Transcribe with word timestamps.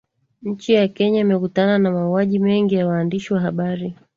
Nchi 0.43 0.73
ya 0.73 0.87
Kenya 0.87 1.19
imekutana 1.19 1.77
na 1.77 1.91
mauaji 1.91 2.39
mengi 2.39 2.75
ya 2.75 2.87
waandishi 2.87 3.33
wa 3.33 3.39
habari 3.39 3.95